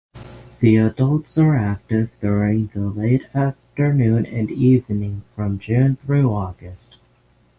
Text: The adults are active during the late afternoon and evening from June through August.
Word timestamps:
The 0.61 0.77
adults 0.77 1.37
are 1.37 1.55
active 1.55 2.09
during 2.21 2.71
the 2.73 2.87
late 2.89 3.21
afternoon 3.35 4.25
and 4.25 4.49
evening 4.49 5.21
from 5.35 5.59
June 5.59 5.97
through 5.97 6.33
August. 6.33 6.95